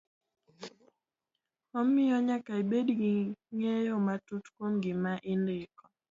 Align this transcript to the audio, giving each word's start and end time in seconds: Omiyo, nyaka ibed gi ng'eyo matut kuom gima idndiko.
Omiyo, 1.79 2.17
nyaka 2.27 2.51
ibed 2.61 2.87
gi 2.99 3.13
ng'eyo 3.57 3.95
matut 4.05 4.43
kuom 4.53 4.73
gima 4.83 5.11
idndiko. 5.31 5.83